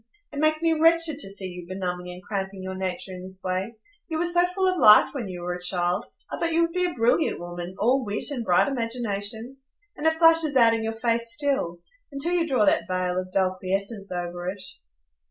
It 0.33 0.39
makes 0.39 0.63
me 0.63 0.73
wretched 0.73 1.19
to 1.19 1.29
see 1.29 1.45
you 1.45 1.67
benumbing 1.67 2.09
and 2.11 2.23
cramping 2.23 2.63
your 2.63 2.73
nature 2.73 3.11
in 3.13 3.21
this 3.23 3.43
way. 3.43 3.75
You 4.07 4.17
were 4.17 4.25
so 4.25 4.47
full 4.47 4.65
of 4.67 4.79
life 4.79 5.13
when 5.13 5.27
you 5.27 5.43
were 5.43 5.53
a 5.53 5.61
child; 5.61 6.07
I 6.31 6.39
thought 6.39 6.51
you 6.53 6.63
would 6.63 6.73
be 6.73 6.85
a 6.85 6.93
brilliant 6.95 7.39
woman,—all 7.39 8.03
wit 8.03 8.31
and 8.31 8.43
bright 8.43 8.67
imagination. 8.67 9.57
And 9.95 10.07
it 10.07 10.17
flashes 10.17 10.55
out 10.55 10.73
in 10.73 10.83
your 10.83 10.93
face 10.95 11.31
still, 11.31 11.81
until 12.11 12.33
you 12.33 12.47
draw 12.47 12.65
that 12.65 12.87
veil 12.87 13.19
of 13.19 13.31
dull 13.31 13.57
quiescence 13.59 14.11
over 14.11 14.49
it." 14.49 14.63